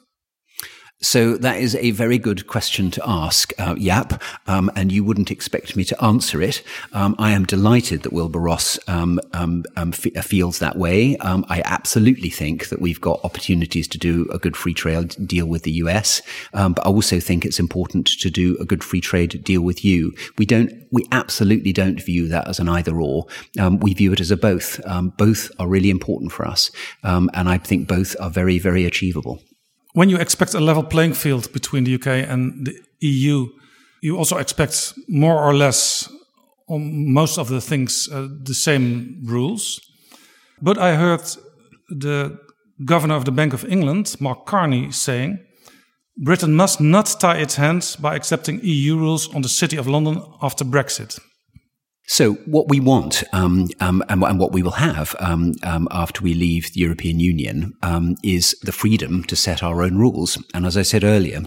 [1.02, 5.30] So that is a very good question to ask, uh, Jaap, um, and you wouldn't
[5.30, 6.62] expect me to answer it.
[6.92, 11.16] Um, I am delighted that Wilbur Ross um, um, um f- feels that way.
[11.16, 15.46] Um, I absolutely think that we've got opportunities to do a good free trade deal
[15.46, 16.20] with the US,
[16.52, 20.12] but I also think it's important to do a good free trade deal with you.
[20.36, 23.26] We don't, we absolutely don't view that as an either or.
[23.80, 24.78] we view it as a both.
[25.16, 26.70] both are really important for us,
[27.02, 29.40] and I think both are very, very achievable
[29.92, 33.46] when you expect a level playing field between the UK and the EU,
[34.03, 36.09] you also expect more or less
[36.68, 39.81] on most of the things uh, the same rules.
[40.62, 41.22] But I heard
[41.88, 42.38] the
[42.85, 45.38] governor of the Bank of England, Mark Carney, saying
[46.16, 50.22] Britain must not tie its hands by accepting EU rules on the City of London
[50.42, 51.18] after Brexit.
[52.10, 56.24] So what we want, um, um, and, and, what we will have um, um after
[56.24, 60.36] we leave the European Union, um, is the freedom to set our own rules.
[60.52, 61.42] And as I said earlier,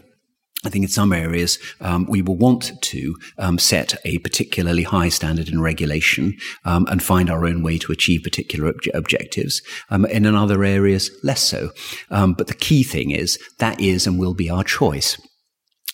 [0.65, 5.09] I think in some areas um, we will want to um, set a particularly high
[5.09, 9.61] standard in regulation um, and find our own way to achieve particular ob- objectives.
[9.89, 11.71] and in other areas, less so.
[12.09, 15.17] but the key thing is that is and will be our choice.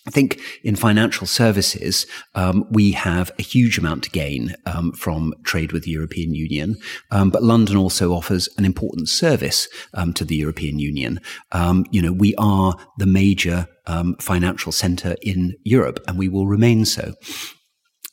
[0.06, 5.34] I think in financial services, um, we have a huge amount to gain um, from
[5.44, 6.76] trade with the European Union,
[7.10, 11.20] um, but London also offers an important service um, to the European Union.
[11.52, 16.46] Um, you know, we are the major um, financial centre in Europe, and we will
[16.46, 17.14] remain so.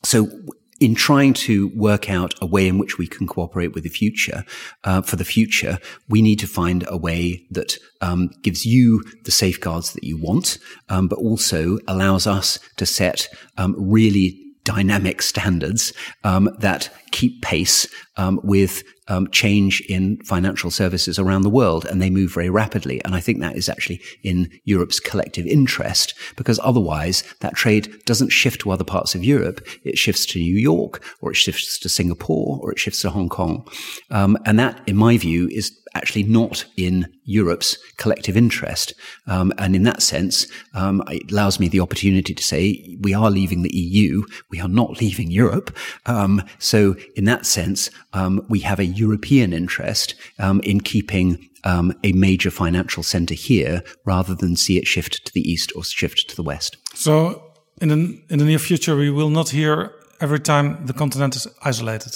[0.03, 0.29] So
[0.79, 4.43] in trying to work out a way in which we can cooperate with the future,
[4.83, 9.31] uh, for the future, we need to find a way that um, gives you the
[9.31, 10.57] safeguards that you want,
[10.89, 17.87] um, but also allows us to set um, really dynamic standards um, that keep pace
[18.17, 23.01] um, with um, change in financial services around the world, and they move very rapidly.
[23.05, 28.31] And I think that is actually in Europe's collective interest, because otherwise that trade doesn't
[28.31, 29.65] shift to other parts of Europe.
[29.83, 33.29] It shifts to New York, or it shifts to Singapore, or it shifts to Hong
[33.29, 33.65] Kong.
[34.11, 38.93] Um, and that, in my view, is actually not in Europe's collective interest.
[39.25, 43.29] Um, and in that sense, um, it allows me the opportunity to say we are
[43.29, 45.75] leaving the EU, we are not leaving Europe.
[46.05, 51.93] Um, so in that sense, um, we have a European interest um, in keeping um,
[52.03, 56.29] a major financial center here rather than see it shift to the east or shift
[56.29, 56.77] to the west.
[56.93, 57.43] So
[57.81, 61.47] in the, in the near future, we will not hear every time the continent is
[61.63, 62.13] isolated.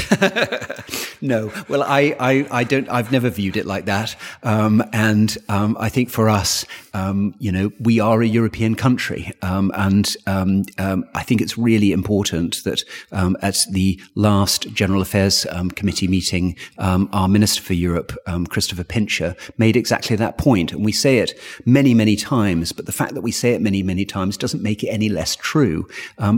[1.20, 2.88] no, well, I, I, I, don't.
[2.88, 7.52] I've never viewed it like that, um, and um, I think for us, um, you
[7.52, 12.64] know, we are a European country, um, and um, um, I think it's really important
[12.64, 18.12] that at the last General Affairs Committee meeting, our Minister for Europe,
[18.48, 22.72] Christopher Pincher, made exactly that point, and we say it many, many times.
[22.72, 25.36] But the fact that we say it many, many times doesn't make it any less
[25.36, 25.86] true.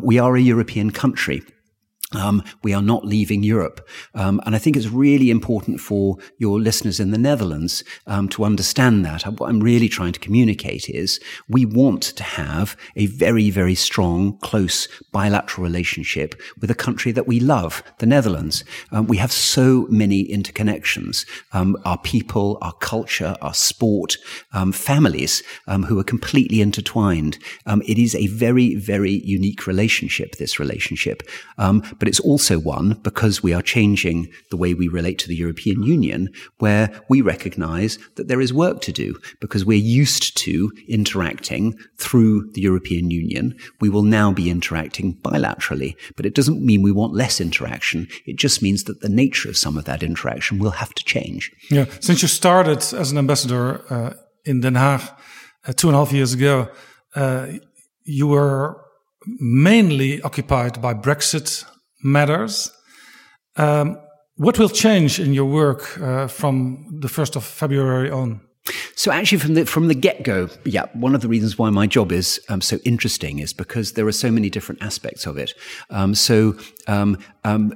[0.02, 1.42] we are a European country.
[2.16, 3.86] Um, we are not leaving Europe.
[4.14, 8.44] Um, and I think it's really important for your listeners in the Netherlands um, to
[8.44, 9.22] understand that.
[9.22, 14.38] What I'm really trying to communicate is we want to have a very, very strong,
[14.38, 18.64] close bilateral relationship with a country that we love, the Netherlands.
[18.92, 21.26] Um, we have so many interconnections.
[21.52, 24.16] Um, our people, our culture, our sport,
[24.52, 25.42] um, families
[25.88, 27.38] who are completely intertwined.
[27.66, 31.22] it is a very, very unique relationship, this relationship.
[32.04, 35.82] But it's also one because we are changing the way we relate to the European
[35.82, 41.74] Union, where we recognize that there is work to do because we're used to interacting
[41.96, 43.56] through the European Union.
[43.80, 48.06] We will now be interacting bilaterally, but it doesn't mean we want less interaction.
[48.26, 51.50] It just means that the nature of some of that interaction will have to change.
[51.70, 51.86] Yeah.
[52.00, 54.12] Since you started as an ambassador uh,
[54.44, 55.10] in Den Haag
[55.66, 56.68] uh, two and a half years ago,
[57.14, 57.46] uh,
[58.04, 58.78] you were
[59.26, 61.64] mainly occupied by Brexit
[62.04, 62.70] matters.
[63.56, 63.98] Um,
[64.36, 68.40] what will change in your work uh, from the 1st of February on?
[68.96, 71.86] So actually, from the from the get go, yeah, one of the reasons why my
[71.86, 75.52] job is um, so interesting is because there are so many different aspects of it.
[75.90, 77.72] Um, so um, um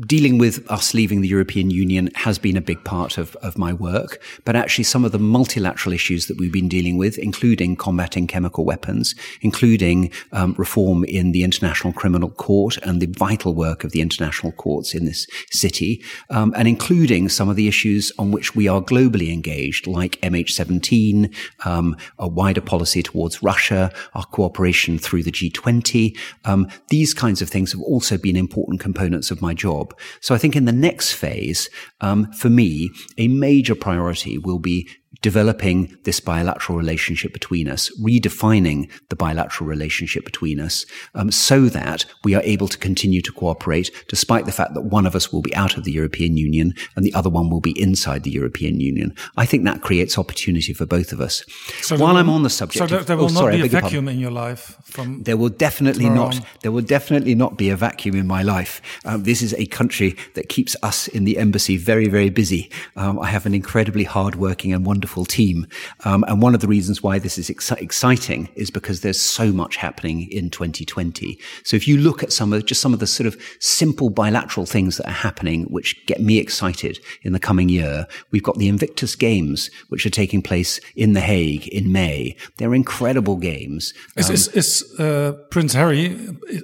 [0.00, 3.72] dealing with us leaving the European Union has been a big part of, of my
[3.72, 8.26] work, but actually some of the multilateral issues that we've been dealing with, including combating
[8.26, 13.92] chemical weapons, including um, reform in the International Criminal Court and the vital work of
[13.92, 18.54] the international courts in this city, um, and including some of the issues on which
[18.54, 25.22] we are globally engaged, like MH17, um, a wider policy towards Russia, our cooperation through
[25.22, 26.16] the G20.
[26.44, 29.98] Um, these kinds of things have also been important components of my job job.
[30.20, 31.68] So I think in the next phase,
[32.00, 34.88] um, for me, a major priority will be
[35.26, 40.86] developing this bilateral relationship between us, redefining the bilateral relationship between us,
[41.16, 45.04] um, so that we are able to continue to cooperate, despite the fact that one
[45.04, 47.74] of us will be out of the European Union and the other one will be
[47.86, 49.12] inside the European Union.
[49.36, 51.42] I think that creates opportunity for both of us.
[51.82, 53.66] So While will, I'm on the subject, so there, there will oh, not sorry, be
[53.66, 54.76] a vacuum in your life.
[54.84, 56.36] From there will definitely not.
[56.36, 56.42] on.
[56.62, 58.80] There will definitely not be a vacuum in my life.
[59.04, 62.70] Um, this is a country that keeps us in the embassy very, very busy.
[62.94, 65.66] Um, I have an incredibly hardworking and wonderful team.
[66.04, 69.52] Um, and one of the reasons why this is ex- exciting is because there's so
[69.52, 71.38] much happening in 2020.
[71.64, 74.66] So if you look at some of just some of the sort of simple bilateral
[74.66, 78.68] things that are happening, which get me excited in the coming year, we've got the
[78.68, 82.36] Invictus Games, which are taking place in The Hague in May.
[82.58, 83.94] They're incredible games.
[84.16, 86.16] is, Um, is, is uh, Prince Harry,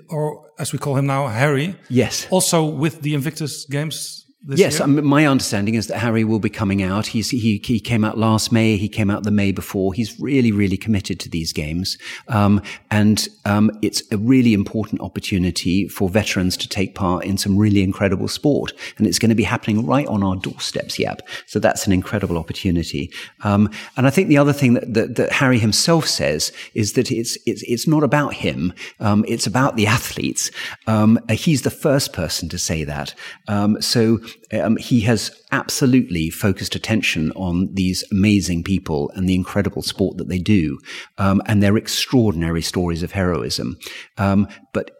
[0.08, 2.26] or as we call him now, Harry, yes.
[2.30, 6.82] also with the Invictus Games Yes, um, my understanding is that Harry will be coming
[6.82, 7.06] out.
[7.06, 8.76] He's, he he came out last May.
[8.76, 9.94] He came out the May before.
[9.94, 15.86] He's really really committed to these games, um, and um, it's a really important opportunity
[15.86, 19.44] for veterans to take part in some really incredible sport, and it's going to be
[19.44, 20.98] happening right on our doorsteps.
[20.98, 21.22] Yep.
[21.46, 23.12] So that's an incredible opportunity.
[23.44, 27.12] Um, and I think the other thing that, that, that Harry himself says is that
[27.12, 28.72] it's it's it's not about him.
[28.98, 30.50] Um, it's about the athletes.
[30.88, 33.14] Um, he's the first person to say that.
[33.46, 34.18] Um, so
[34.52, 40.28] um, he has absolutely focused attention on these amazing people and the incredible sport that
[40.28, 40.78] they do,
[41.18, 43.76] um, and their extraordinary stories of heroism.
[44.18, 44.90] Um, but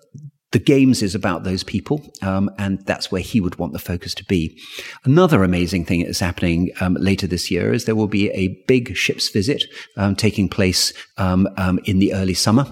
[0.53, 4.15] the games is about those people, um, and that's where he would want the focus
[4.15, 4.59] to be.
[5.05, 8.63] Another amazing thing that is happening um, later this year is there will be a
[8.69, 9.65] big ship's visit
[9.97, 12.67] um, taking place um, um, in the early summer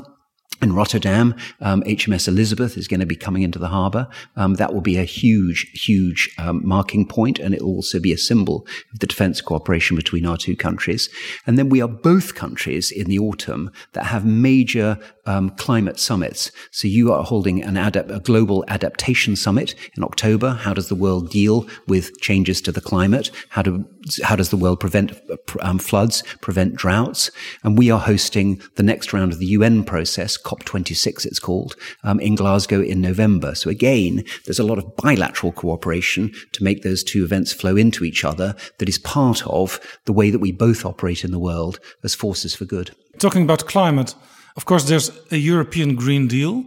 [0.62, 4.08] in Rotterdam, um, HMS Elizabeth is going to be coming into the harbour.
[4.36, 8.12] Um, that will be a huge, huge um, marking point, and it will also be
[8.12, 11.08] a symbol of the defence cooperation between our two countries.
[11.46, 14.98] And then we are both countries in the autumn that have major
[15.30, 16.50] um, climate summits.
[16.72, 20.50] So you are holding an a global adaptation summit in October.
[20.50, 23.30] How does the world deal with changes to the climate?
[23.50, 23.84] How do
[24.24, 25.12] how does the world prevent
[25.60, 27.30] um, floods, prevent droughts?
[27.62, 32.18] And we are hosting the next round of the UN process, COP26 it's called, um,
[32.20, 33.54] in Glasgow in November.
[33.54, 38.04] So again, there's a lot of bilateral cooperation to make those two events flow into
[38.04, 41.78] each other that is part of the way that we both operate in the world
[42.02, 42.90] as forces for good.
[43.18, 44.14] Talking about climate,
[44.56, 46.64] of course, there's a European Green Deal.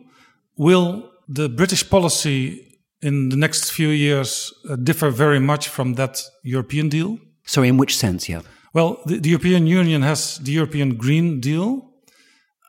[0.58, 6.24] Will the British policy in the next few years uh, differ very much from that
[6.44, 7.18] European deal?
[7.46, 8.42] Sorry, in which sense, yeah?
[8.74, 11.90] Well, the, the European Union has the European Green Deal.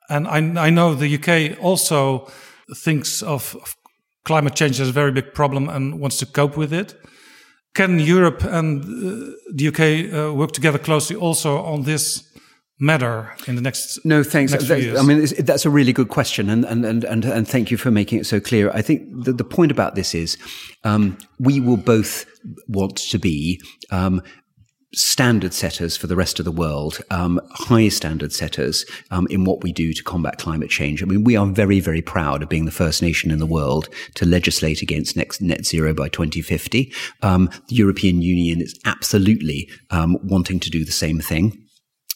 [0.09, 2.31] And I, I know the UK also
[2.77, 3.77] thinks of, of
[4.25, 6.95] climate change as a very big problem and wants to cope with it.
[7.75, 12.34] Can Europe and uh, the UK uh, work together closely also on this
[12.85, 16.51] matter in the next no thanks next That- i mean that's a really good question
[16.51, 19.33] and and and and, and thank you for making it so clear i think the,
[19.33, 20.37] the point about this is
[20.85, 22.27] um, we will both
[22.69, 24.23] want to be um,
[24.95, 29.63] standard setters for the rest of the world, um, high standard setters um, in what
[29.63, 31.03] we do to combat climate change.
[31.03, 33.89] I mean, we are very, very proud of being the first nation in the world
[34.15, 36.93] to legislate against next net zero by 2050.
[37.23, 41.64] Um, the European Union is absolutely um, wanting to do the same thing.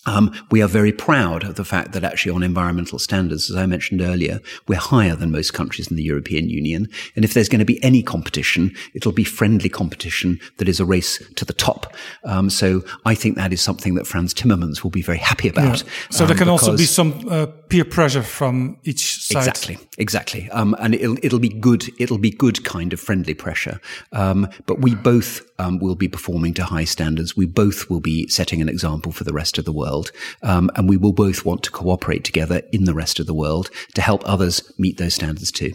[0.09, 3.67] Um, we are very proud of the fact that actually on environmental standards, as I
[3.67, 6.89] mentioned earlier, we're higher than most countries in the European Union.
[7.15, 10.87] And if there's going to be any competition, it'll be friendly competition that is a
[10.87, 11.95] race to the top.
[12.25, 15.85] Um, so I think that is something that Frans Timmermans will be very happy about.
[16.11, 19.47] so there um, can also be some uh, peer pressure from each side.
[19.47, 20.51] Exactly, exactly.
[20.51, 21.85] Um, and it'll it'll be good.
[21.99, 23.81] It'll be good kind of friendly pressure.
[24.13, 27.37] Um, but we both um, will be performing to high standards.
[27.37, 29.98] We both will be setting an example for the rest of the world,
[30.43, 33.71] um, and we will both want to cooperate together in the rest of the world
[33.95, 35.73] to help others meet those standards too.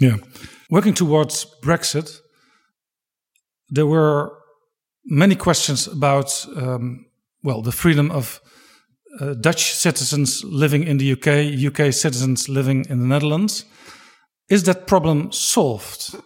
[0.00, 0.16] Yeah.
[0.70, 2.20] Working towards Brexit,
[3.68, 4.32] there were
[5.04, 7.06] many questions about um,
[7.42, 8.40] well, the freedom of
[9.20, 11.28] uh, Dutch citizens living in the UK,
[11.70, 13.64] UK citizens living in the Netherlands.
[14.48, 16.16] Is that problem solved?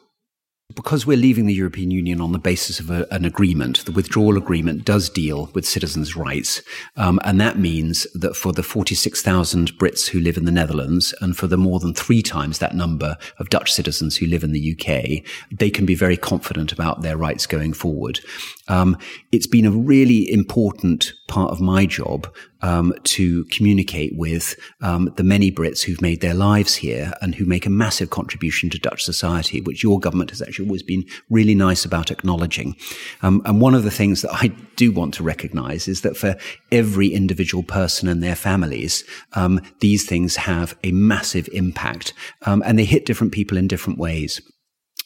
[0.75, 4.37] Because we're leaving the European Union on the basis of a, an agreement, the withdrawal
[4.37, 6.61] agreement does deal with citizens' rights.
[6.97, 11.35] Um, and that means that for the 46,000 Brits who live in the Netherlands and
[11.35, 14.77] for the more than three times that number of Dutch citizens who live in the
[14.79, 18.21] UK, they can be very confident about their rights going forward.
[18.69, 18.97] Um,
[19.33, 25.23] it's been a really important part of my job um, to communicate with um, the
[25.23, 29.03] many Brits who've made their lives here and who make a massive contribution to Dutch
[29.03, 32.75] society, which your government has actually always been really nice about acknowledging.
[33.23, 36.37] Um, and one of the things that I do want to recognise is that for
[36.73, 39.05] every individual person and their families,
[39.35, 42.13] um, these things have a massive impact,
[42.47, 44.41] um, and they hit different people in different ways.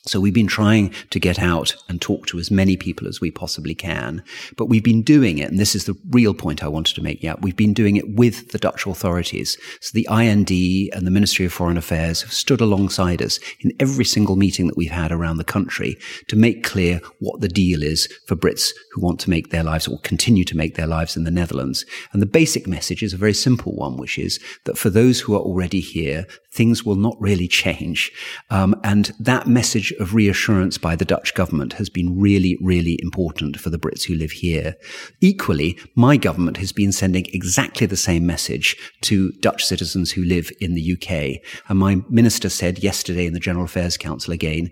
[0.04, 3.30] So we've been trying to get out and talk to as many people as we
[3.30, 4.24] possibly can.
[4.56, 7.22] But we've been doing it, and this is the real point I wanted to make.
[7.22, 9.56] Yeah, we've been doing it with the Dutch authorities.
[9.80, 10.50] So the IND
[10.92, 14.76] and the Ministry of Foreign Affairs have stood alongside us in every single meeting that
[14.76, 15.96] we've had around the country
[16.26, 19.86] to make clear what the deal is for Brits who want to make their lives
[19.86, 21.86] or continue to make their lives in the Netherlands.
[22.12, 25.34] And the basic message is a very simple one, which is that for those who
[25.34, 28.12] are already here, things will not really change.
[28.50, 33.58] Um, and that message of reassurance by the Dutch government has been really, really important
[33.58, 34.76] for the Brits who live here.
[35.20, 40.50] Equally, my government has been sending exactly the same message to Dutch citizens who live
[40.60, 41.42] in the UK.
[41.68, 44.70] And my minister said yesterday in the General Affairs Council again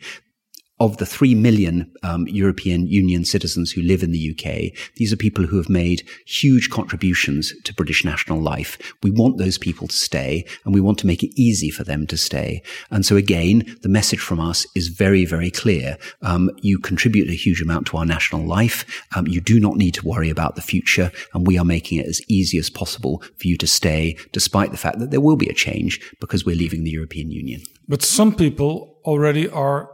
[0.81, 5.17] of the 3 million um, European Union citizens who live in the UK, these are
[5.17, 8.79] people who have made huge contributions to British national life.
[9.03, 12.07] We want those people to stay and we want to make it easy for them
[12.07, 12.63] to stay.
[12.91, 15.99] And so again, the message from us is very, very clear.
[16.23, 19.05] Um, you contribute a huge amount to our national life.
[19.15, 22.07] Um, you do not need to worry about the future and we are making it
[22.07, 25.51] as easy as possible for you to stay despite the fact that there will be
[25.51, 27.61] a change because we're leaving the European Union.
[27.87, 29.91] But some people already are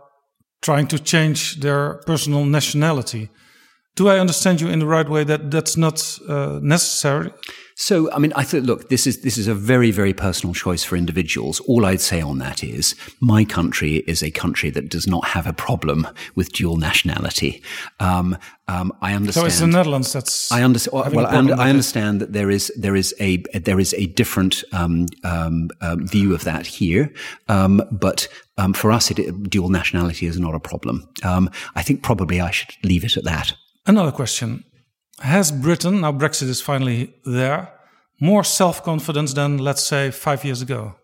[0.67, 3.29] trying to change their personal nationality.
[3.95, 5.97] Do I understand you in the right way that that's not
[6.29, 7.31] uh, necessary?
[7.79, 10.83] So, I mean, I thought, look, this is this is a very, very personal choice
[10.83, 11.61] for individuals.
[11.61, 15.47] All I'd say on that is, my country is a country that does not have
[15.47, 17.63] a problem with dual nationality.
[18.01, 19.43] Um, um, I understand.
[19.43, 20.51] So it's the Netherlands that's.
[20.51, 21.15] I understand.
[21.15, 25.05] Well, I, I understand that there is there is a there is a different um,
[25.23, 27.13] um, um view of that here,
[27.49, 28.27] um, but
[28.75, 31.07] for us, it, dual nationality is not a problem.
[31.23, 33.53] I think probably I should leave it at that.
[33.85, 34.65] Another question.
[35.21, 37.73] Has Britain, now Brexit is finally there,
[38.21, 40.95] more self confidence than, let's say, five years ago?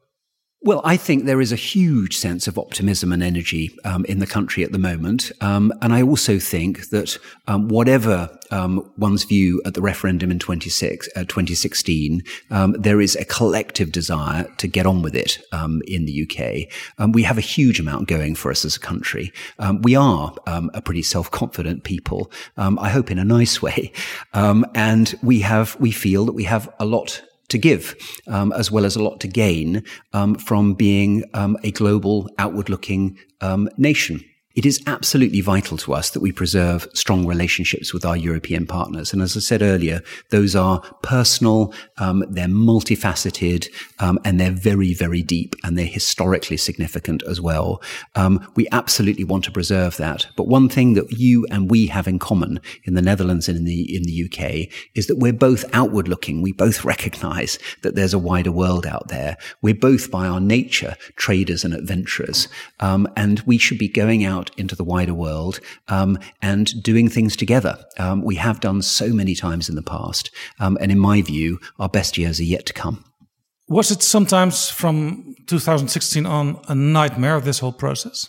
[0.65, 4.29] Well, I think there is a huge sense of optimism and energy um, in the
[4.29, 5.33] country at the moment.
[5.41, 10.39] Um, and I also think that um, whatever um, one's view at the referendum in
[10.39, 15.83] 26, uh, 2016, um, there is a collective desire to get on with it um,
[15.89, 17.09] in the UK.
[17.13, 19.33] we have a huge amount going for us as a country.
[19.81, 23.91] we are a pretty self-confident people, I hope in a nice way.
[24.33, 27.21] and we have, we feel that we have a lot
[27.53, 27.95] to give,
[28.27, 29.83] um, as well as a lot to gain
[30.13, 34.23] um, from being um, a global, outward looking um, nation.
[34.55, 39.13] It is absolutely vital to us that we preserve strong relationships with our European partners.
[39.13, 44.93] And as I said earlier, those are personal, um, they're multifaceted, um, and they're very,
[44.93, 47.83] very deep, and they're historically significant as well.
[48.15, 50.27] Um, we absolutely want to preserve that.
[50.37, 53.65] But one thing that you and we have in common in the Netherlands and in
[53.65, 56.43] the in the UK is that we're both outward looking.
[56.43, 59.37] We both recognise that there's a wider world out there.
[59.63, 62.49] We're both by our nature traders and adventurers,
[62.81, 67.09] um, and we should be going out out into the wider world um, and doing
[67.09, 67.79] things together.
[67.99, 70.31] Um, we have done so many times in the past.
[70.59, 73.05] Um, and in my view, our best years are yet to come.
[73.69, 78.29] Was it sometimes from 2016 on a nightmare, this whole process?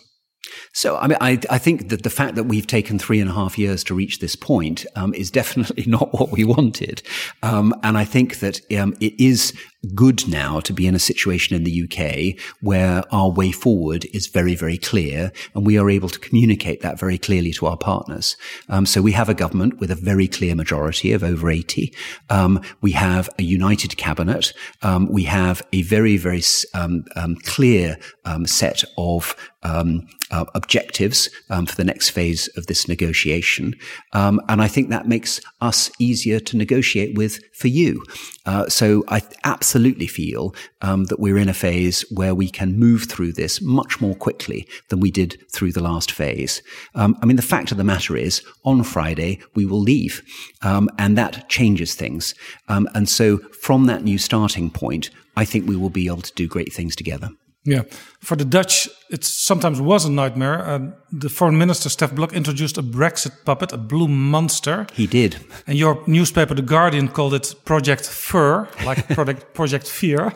[0.72, 3.32] So, I mean, I, I, think that the fact that we've taken three and a
[3.32, 7.02] half years to reach this point um, is definitely not what we wanted.
[7.42, 9.52] Um, and I think that um, it is
[9.94, 14.26] good now to be in a situation in the UK where our way forward is
[14.26, 18.36] very, very clear and we are able to communicate that very clearly to our partners.
[18.68, 21.92] Um, so we have a government with a very clear majority of over 80.
[22.30, 24.52] Um, we have a united cabinet.
[24.82, 26.42] Um, we have a very, very
[26.74, 33.74] um, um, clear um, set of uh, objectives for the next phase of this negotiation.
[34.12, 38.04] and I think that makes us easier to negotiate with for you.
[38.46, 42.78] Uh, so I absolutely absolutely feel um, that we're in a phase where we can
[42.78, 46.62] move through this much more quickly than we did through the last phase.
[46.94, 50.22] Um, I mean, the fact of the matter is, on Friday we will leave,
[50.62, 52.36] um, and that changes things.
[52.68, 56.32] Um, and so, from that new starting point, I think we will be able to
[56.34, 57.30] do great things together.
[57.64, 57.82] Yeah,
[58.24, 60.66] for the Dutch, it sometimes was a nightmare.
[60.66, 64.86] Uh, the foreign minister Stef Blok introduced a Brexit puppet, a blue monster.
[64.94, 70.32] He did, and your newspaper, The Guardian, called it Project Fur, like Project Project Fear.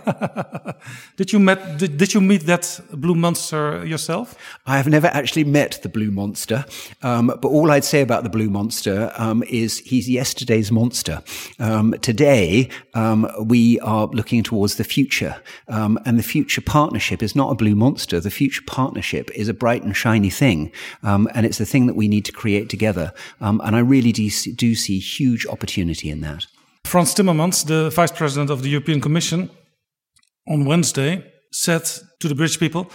[1.17, 4.37] did you met did, did, you meet that blue monster yourself?
[4.67, 6.65] I have never actually met the blue monster,
[7.03, 11.23] um, but all I'd say about the blue monster um, is he's yesterday's monster.
[11.59, 17.35] Um, today, um, we are looking towards the future, um, and the future partnership is
[17.35, 18.21] not a blue monster.
[18.21, 20.73] The future partnership is a bright and shiny thing.
[21.03, 23.13] Um, and it's the thing that we need to create together.
[23.41, 26.47] Um, and I really do, do see huge opportunity in that.
[26.85, 29.51] Frans Timmermans, the Vice President of the European Commission,
[30.49, 31.85] on Wednesday said
[32.21, 32.91] to the British people,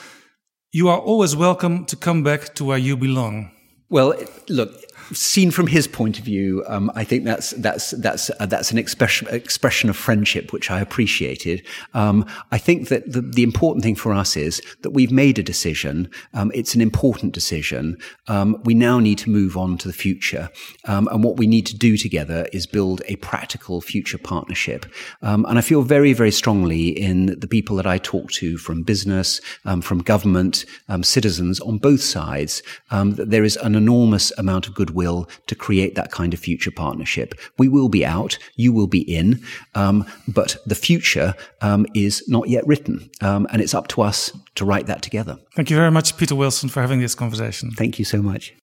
[0.72, 3.52] You are always welcome to come back to where you belong.
[3.90, 4.16] Well,
[4.50, 4.83] look,
[5.14, 8.78] seen from his point of view, um, I think that's that's that's uh, that's an
[8.78, 11.66] expression expression of friendship, which I appreciated.
[11.94, 15.44] Um, I think that the, the, important thing for us is that we've made a
[15.44, 16.10] decision.
[16.34, 17.98] Um, it's an important decision.
[18.28, 20.50] Um, we now need to move on to the future,
[20.86, 24.86] um, and what we need to do together is build a practical future partnership.
[25.22, 28.84] Um, and I feel very very strongly in the people that I talk to from
[28.84, 29.40] business,
[29.82, 30.66] from government,
[31.02, 35.96] citizens on both sides that there is an enormous amount of goodwill will to create
[35.96, 37.36] that kind of future partnership.
[37.58, 39.44] We will be out, you will be in,
[39.76, 44.32] um, but the future um, is not yet written, um, and it's up to us
[44.56, 45.38] to write that together.
[45.56, 47.72] Thank you very much, Peter Wilson, for having this conversation.
[47.72, 48.54] Thank you so much.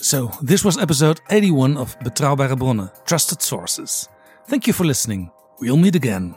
[0.00, 4.08] So, this was episode 81 of Betrouwbare Bronnen, Trusted Sources.
[4.46, 5.32] Thank you for listening.
[5.56, 6.36] We'll meet again.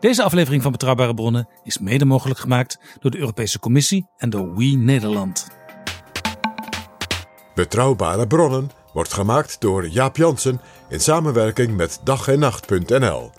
[0.00, 4.56] Deze aflevering van Betrouwbare Bronnen is mede mogelijk gemaakt door de Europese Commissie en door
[4.56, 5.46] We Nederland.
[7.54, 13.30] Betrouwbare Bronnen wordt gemaakt door Jaap Jansen in samenwerking met dag en nacht.nl.